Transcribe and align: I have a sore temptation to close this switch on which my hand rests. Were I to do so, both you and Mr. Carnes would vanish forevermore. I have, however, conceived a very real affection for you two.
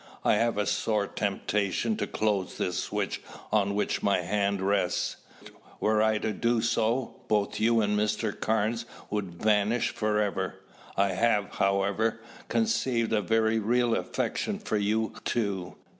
I 0.25 0.33
have 0.33 0.57
a 0.57 0.65
sore 0.65 1.05
temptation 1.05 1.95
to 1.97 2.07
close 2.07 2.57
this 2.57 2.79
switch 2.81 3.21
on 3.51 3.75
which 3.75 4.01
my 4.01 4.21
hand 4.21 4.59
rests. 4.59 5.17
Were 5.79 6.01
I 6.01 6.17
to 6.17 6.33
do 6.33 6.59
so, 6.59 7.17
both 7.27 7.59
you 7.59 7.81
and 7.81 7.95
Mr. 7.95 8.31
Carnes 8.33 8.85
would 9.11 9.35
vanish 9.39 9.89
forevermore. 9.91 10.55
I 10.97 11.09
have, 11.09 11.51
however, 11.51 12.19
conceived 12.49 13.13
a 13.13 13.21
very 13.21 13.59
real 13.59 13.93
affection 13.95 14.57
for 14.57 14.77
you 14.77 15.13
two. 15.23 15.75